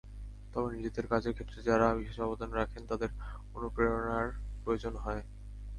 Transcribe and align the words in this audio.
তবে 0.53 0.67
নিজেদের 0.75 1.05
কাজের 1.07 1.33
ক্ষেত্রে 1.33 1.59
যাঁরা 1.61 1.87
বিশেষ 1.99 2.17
অবদান 2.21 2.49
রাখেন 2.53 2.81
তাঁদের 2.89 3.09
অনুপ্রেরণার 3.55 4.27
প্রয়োজন 4.63 4.93
হয়। 4.97 5.23